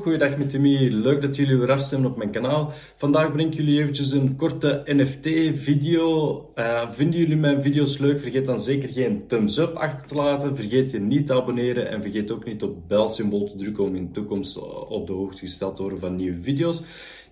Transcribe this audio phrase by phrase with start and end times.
[0.00, 0.88] goeiedag met Timmy.
[0.88, 2.72] Leuk dat jullie weer afstemmen op mijn kanaal.
[2.96, 6.50] Vandaag breng ik jullie eventjes een korte NFT-video.
[6.54, 8.20] Uh, vinden jullie mijn video's leuk?
[8.20, 10.56] Vergeet dan zeker geen thumbs up achter te laten.
[10.56, 14.06] Vergeet je niet te abonneren en vergeet ook niet op belsymbool te drukken om in
[14.06, 14.58] de toekomst
[14.88, 16.82] op de hoogte gesteld te worden van nieuwe video's.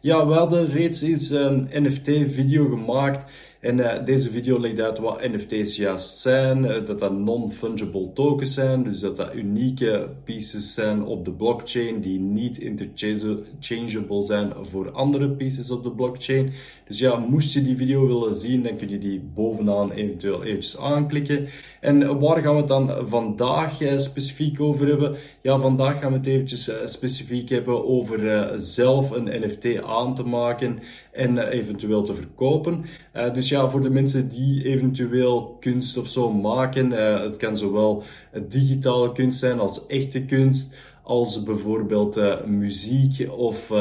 [0.00, 3.26] Ja, we hadden reeds eens een NFT-video gemaakt.
[3.60, 6.64] En uh, deze video legt uit wat NFT's juist zijn.
[6.64, 8.82] Uh, dat dat non-fungible tokens zijn.
[8.82, 15.30] Dus dat dat unieke pieces zijn op de blockchain die niet interchangeable zijn voor andere
[15.30, 16.52] pieces op de blockchain.
[16.86, 20.78] Dus ja, moest je die video willen zien, dan kun je die bovenaan eventueel eventjes
[20.78, 21.48] aanklikken.
[21.80, 25.16] En waar gaan we het dan vandaag uh, specifiek over hebben?
[25.42, 30.78] Ja, vandaag gaan we het eventjes specifiek hebben over zelf een NFT aan te maken
[31.12, 32.84] en eventueel te verkopen.
[33.12, 37.56] dus dus ja, voor de mensen die eventueel kunst of zo maken, uh, het kan
[37.56, 38.02] zowel
[38.48, 43.72] digitale kunst zijn als echte kunst, als bijvoorbeeld muziek of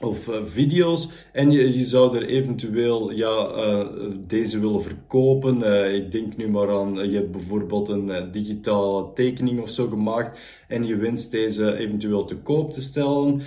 [0.00, 3.86] of uh, video's en je, je zou er eventueel ja, uh,
[4.26, 5.58] deze willen verkopen.
[5.58, 10.38] Uh, ik denk nu maar aan, je hebt bijvoorbeeld een digitale tekening of zo gemaakt
[10.68, 13.42] en je wenst deze eventueel te koop te stellen.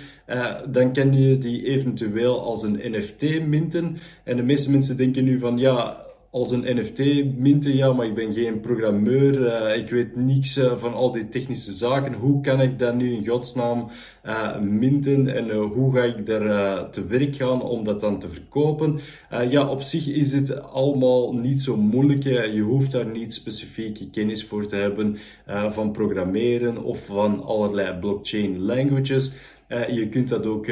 [0.68, 3.98] dan kan je die eventueel als een NFT minten.
[4.24, 6.07] En de meeste mensen denken nu van ja,
[6.38, 6.98] als een NFT
[7.36, 11.28] minten, ja, maar ik ben geen programmeur, uh, ik weet niks uh, van al die
[11.28, 12.12] technische zaken.
[12.14, 13.88] Hoe kan ik dat nu in godsnaam
[14.24, 19.00] uh, minten en hoe ga ik daar te werk gaan om dat dan te verkopen?
[19.48, 22.22] ja, op zich is het allemaal niet zo moeilijk.
[22.22, 25.16] je hoeft daar niet specifieke kennis voor te hebben
[25.68, 29.32] van programmeren of van allerlei blockchain languages.
[29.90, 30.66] je kunt dat ook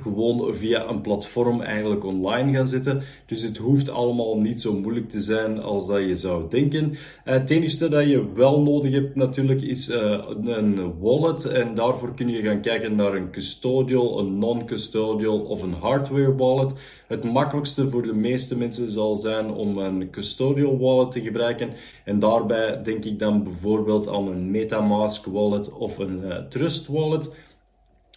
[0.00, 3.02] gewoon via een platform eigenlijk online gaan zetten.
[3.26, 6.90] Dus het hoeft allemaal niet zo moeilijk te zijn als dat je zou denken.
[6.90, 11.44] Uh, het enige dat je wel nodig hebt natuurlijk is uh, een wallet.
[11.44, 16.72] En daarvoor kun je gaan kijken naar een custodial, een non-custodial of een hardware wallet.
[17.06, 21.70] Het makkelijkste voor de meeste mensen zal zijn om een custodial wallet te gebruiken.
[22.04, 27.30] En daarbij denk ik dan bijvoorbeeld aan een Metamask wallet of een uh, Trust wallet.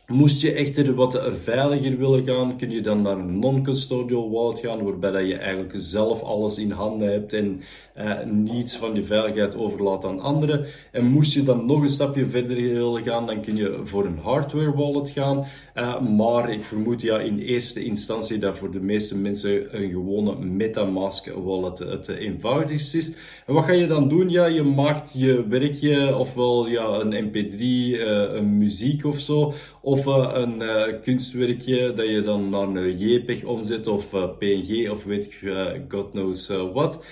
[0.08, 4.84] Moest je echter wat veiliger willen gaan, kun je dan naar een non-custodial wallet gaan,
[4.84, 7.62] waarbij dat je eigenlijk zelf alles in handen hebt en
[7.98, 10.66] uh, niets van je veiligheid overlaat aan anderen.
[10.92, 14.18] En moest je dan nog een stapje verder willen gaan, dan kun je voor een
[14.18, 15.46] hardware wallet gaan.
[15.76, 20.36] Uh, maar ik vermoed ja in eerste instantie dat voor de meeste mensen een gewone
[20.36, 23.16] MetaMask wallet het eenvoudigst is.
[23.46, 24.30] En wat ga je dan doen?
[24.30, 29.54] Ja, je maakt je werkje, ofwel ja, een mp3, uh, eh, een muziek of zo,
[29.98, 35.04] uh, een uh, kunstwerkje dat je dan naar een JPEG omzet of uh, PNG of
[35.04, 35.42] weet ik
[35.90, 37.06] god knows wat.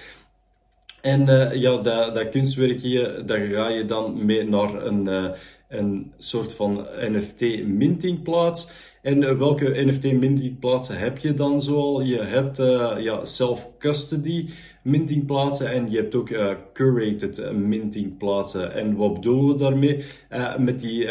[1.02, 1.26] En
[1.60, 5.34] ja, dat, dat kunstwerkje, daar ga je dan mee naar een,
[5.70, 8.72] een soort van NFT mintingplaats.
[9.02, 12.02] En welke NFT mintingplaatsen heb je dan zoal?
[12.02, 12.58] Je hebt
[13.04, 14.50] ja, self-custody
[14.82, 16.30] mintingplaatsen en je hebt ook
[16.74, 18.74] curated mintingplaatsen.
[18.74, 20.04] En wat bedoelen we daarmee?
[20.58, 21.08] met die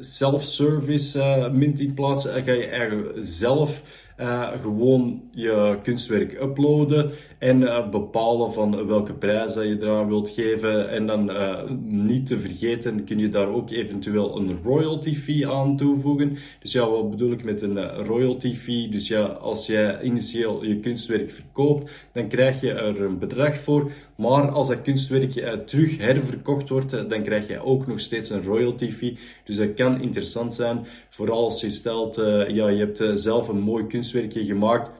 [0.00, 3.82] self-service uh, mintingplaatsen ga je eigenlijk zelf
[4.20, 10.30] uh, gewoon je kunstwerk uploaden en uh, bepalen van welke prijs dat je eraan wilt
[10.30, 10.90] geven.
[10.90, 15.76] En dan uh, niet te vergeten kun je daar ook eventueel een royalty fee aan
[15.76, 16.36] toevoegen.
[16.60, 18.88] Dus ja, wat bedoel ik met een royalty fee?
[18.88, 23.90] Dus ja, als jij initieel je kunstwerk verkoopt, dan krijg je er een bedrag voor.
[24.16, 25.32] Maar als dat kunstwerk
[25.66, 29.18] terug herverkocht wordt, dan krijg je ook nog steeds een royalty fee.
[29.44, 32.16] Dus dat kan interessant zijn, vooral als je stelt,
[32.48, 34.90] ja, je hebt zelf een mooi kunstwerkje gemaakt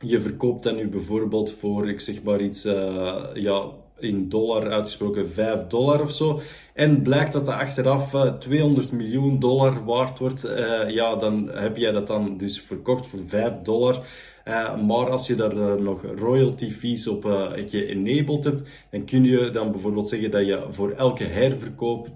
[0.00, 3.64] je verkoopt dat nu bijvoorbeeld voor, ik zeg maar iets, uh, ja,
[3.98, 6.40] in dollar uitgesproken 5 dollar of zo.
[6.74, 11.50] En blijkt dat dat achteraf uh, eh, 200 miljoen dollar waard wordt, uh, ja, dan
[11.52, 13.98] heb jij dat dan dus verkocht voor 5 dollar.
[14.44, 19.24] Uh, maar als je daar uh, nog royalty fees op uh, geënabled hebt, dan kun
[19.24, 22.12] je dan bijvoorbeeld zeggen dat je voor elke herverkoop 2%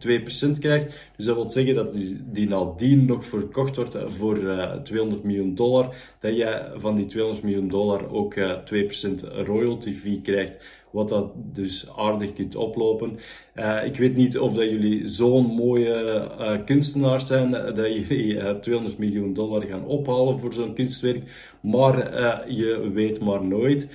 [0.58, 1.10] krijgt.
[1.16, 4.38] Dus dat wil zeggen dat die, die nadien nog verkocht wordt voor
[4.82, 8.40] 200 miljoen dollar, dat je van die 200 miljoen dollar ook 2%
[9.44, 10.58] royalty fee krijgt.
[10.90, 13.18] Wat dat dus aardig kunt oplopen.
[13.84, 16.30] ik weet niet of dat jullie zo'n mooie
[16.64, 21.22] kunstenaars zijn dat jullie 200 miljoen dollar gaan ophalen voor zo'n kunstwerk.
[21.60, 23.88] Maar uh, je weet maar nooit.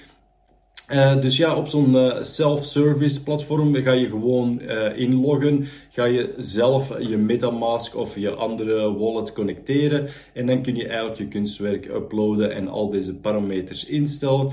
[0.91, 4.61] Uh, dus ja, op zo'n uh, self-service platform ga je gewoon
[4.95, 10.87] inloggen, ga je zelf je Metamask of je andere wallet connecteren en dan kun je
[10.87, 14.51] eigenlijk je kunstwerk uploaden en al deze parameters instellen.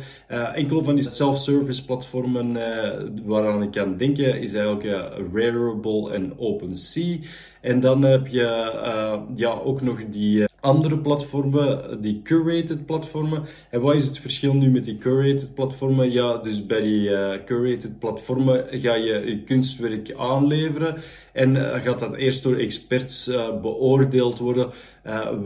[0.55, 2.53] enkele van die self-service platformen
[3.25, 4.85] waaraan ik kan denken is eigenlijk
[5.35, 7.17] Rarible en OpenSea.
[7.61, 8.43] En dan heb je
[9.35, 13.43] ja, ook nog die andere platformen, die curated platformen.
[13.71, 16.13] En wat is het verschil nu met die curated platformen?
[16.13, 20.97] Ja, dus bij die uh, curated platformen ga je je kunstwerk aanleveren
[21.33, 24.71] en uh, gaat dat eerst door experts uh, beoordeeld worden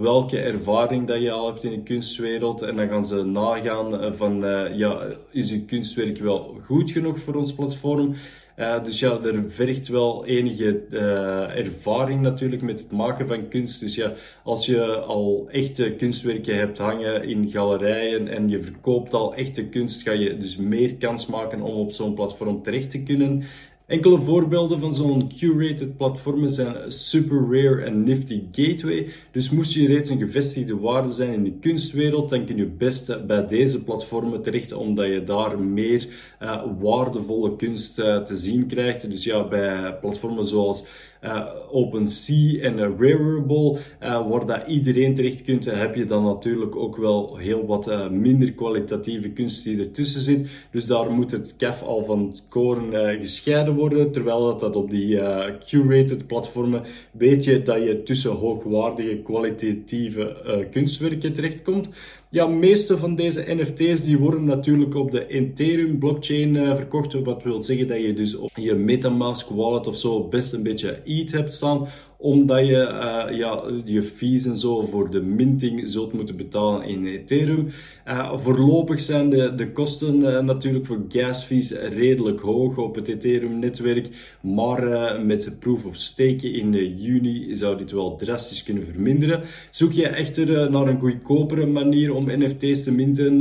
[0.01, 2.63] welke ervaring dat je al hebt in de kunstwereld.
[2.63, 4.39] En dan gaan ze nagaan van,
[4.77, 8.15] ja, is je kunstwerk wel goed genoeg voor ons platform?
[8.57, 13.81] Uh, dus ja, er vergt wel enige uh, ervaring natuurlijk met het maken van kunst.
[13.81, 14.13] Dus ja,
[14.45, 20.03] als je al echte kunstwerken hebt hangen in galerijen en je verkoopt al echte kunst,
[20.03, 23.43] ga je dus meer kans maken om op zo'n platform terecht te kunnen.
[23.87, 29.09] Enkele voorbeelden van zo'n curated platformen zijn Super Rare en Nifty Gateway.
[29.31, 33.27] Dus moest je reeds een gevestigde waarde zijn in de kunstwereld, dan kun je best
[33.27, 36.07] bij deze platformen terecht, omdat je daar meer
[36.43, 39.11] uh, waardevolle kunst uh, te zien krijgt.
[39.11, 40.85] Dus ja, bij platformen zoals
[41.23, 47.37] uh, OpenSea en Rarible, waar dat iedereen terecht kunt, heb je dan natuurlijk ook wel
[47.37, 50.49] heel wat minder kwalitatieve kunst die ertussen zit.
[50.71, 54.91] Dus daar moet het kef al van het koren gescheiden worden, terwijl dat, dat op
[54.91, 55.19] die
[55.67, 56.83] curated platformen
[57.13, 61.89] weet je dat je tussen hoogwaardige kwalitatieve kunstwerken terechtkomt.
[62.35, 67.13] Ja, meeste van deze NFT's die worden natuurlijk op de Ethereum blockchain uh, verkocht.
[67.13, 71.01] Wat wil zeggen dat je dus op je Metamask wallet of zo best een beetje
[71.05, 71.87] ETH hebt staan
[72.19, 77.07] omdat je uh, ja, je fees en zo voor de minting zult moeten betalen in
[77.07, 77.69] Ethereum.
[78.09, 83.09] Uh, voorlopig zijn de, de kosten uh, natuurlijk voor gas fees redelijk hoog op het
[83.09, 84.09] Ethereum-netwerk,
[84.41, 84.83] maar
[85.25, 89.41] met proof of stake in juni zou dit wel drastisch kunnen verminderen.
[89.71, 93.39] Zoek je echter naar een goedkopere manier om NFT's te minten,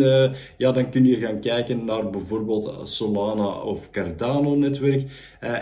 [0.57, 5.03] ja, dan kun je gaan kijken naar bijvoorbeeld Solana of Cardano-netwerk.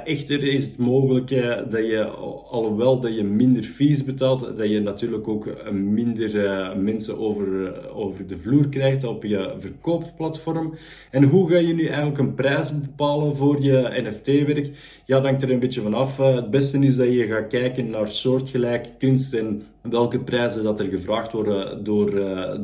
[0.03, 1.29] echter is het mogelijk
[1.69, 2.03] dat je,
[2.49, 7.97] alhoewel dat je minder fees betaalt, dat je natuurlijk ook minder uh, mensen over, uh,
[7.97, 10.73] over de vloer krijgt op je verkoopplatform.
[11.11, 14.69] En hoe ga je nu eigenlijk een prijs bepalen voor je NFT-werk?
[15.05, 16.19] Ja, dat hangt er een beetje vanaf.
[16.19, 20.79] Uh, het beste is dat je gaat kijken naar soortgelijke kunst en welke prijzen dat
[20.79, 22.11] er gevraagd worden door,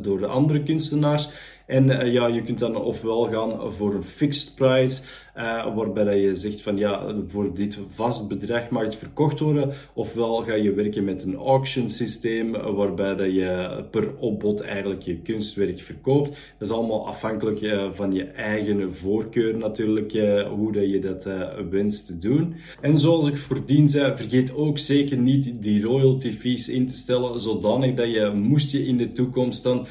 [0.02, 1.28] door andere kunstenaars.
[1.68, 5.02] En uh, ja, je kunt dan ofwel gaan voor een fixed price,
[5.36, 9.72] uh, waarbij je zegt van ja, voor dit vast bedrag mag het verkocht worden.
[9.94, 15.18] Ofwel ga je werken met een auction systeem, waarbij dat je per opbod eigenlijk je
[15.18, 16.28] kunstwerk verkoopt.
[16.58, 20.12] Dat is allemaal afhankelijk uh, van je eigen voorkeur natuurlijk,
[20.50, 21.28] hoe dat je dat
[21.70, 22.54] wenst te doen.
[22.80, 27.07] En zoals ik voordien zei, vergeet ook zeker niet die royalty fees in te stellen,
[27.34, 29.86] zodanig dat je, moest je in de toekomst dan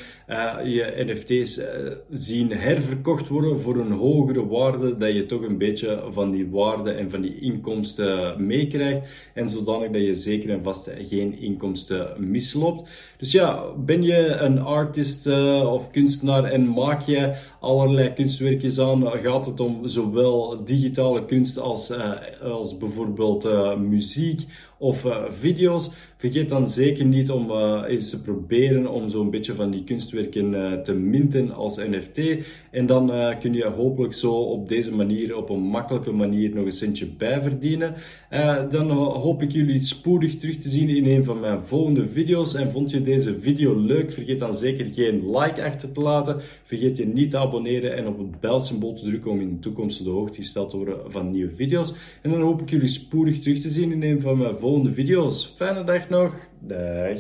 [0.64, 6.04] je NFT's eh, zien herverkocht worden voor een hogere waarde, dat je toch een beetje
[6.08, 9.32] van die waarde en van die inkomsten meekrijgt.
[9.34, 12.90] En zodanig dat je zeker en vast geen inkomsten misloopt.
[13.18, 19.08] Dus ja, ben je een artist uh, of kunstenaar en maak je allerlei kunstwerkjes aan,
[19.08, 21.94] gaat het om zowel digitale kunst als,
[22.42, 24.42] als bijvoorbeeld muziek
[24.80, 25.92] of video's.
[26.16, 27.52] Vergeet dan zeker niet om
[27.86, 32.20] eens te proberen om zo'n beetje van die kunstwerken te minten als NFT.
[32.72, 36.72] En dan kun je hopelijk zo op deze manier, op een makkelijke manier, nog een
[36.72, 37.94] centje bijverdienen.
[38.70, 42.56] Dan hoop ik jullie spoedig terug te zien in een van mijn volgende video's.
[42.56, 44.12] En vond je deze video leuk?
[44.12, 46.36] Vergeet dan zeker geen like achter te laten.
[46.64, 50.00] Vergeet je niet te abonneren en op het belsymbool te drukken om in de toekomst
[50.00, 51.94] op de hoogte gesteld te worden van nieuwe video's.
[52.22, 55.46] En dan hoop ik jullie spoedig terug te zien in een van mijn volgende video's.
[55.56, 56.34] Fijne dag nog.
[56.60, 57.20] Dag.